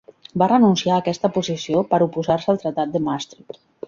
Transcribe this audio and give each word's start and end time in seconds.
Va 0.41 0.45
renunciar 0.51 0.95
a 0.95 1.01
aquesta 1.03 1.29
posició 1.35 1.83
per 1.91 1.99
oposar-se 2.05 2.51
al 2.55 2.59
tractat 2.65 2.97
de 2.97 3.03
Maastricht. 3.09 3.61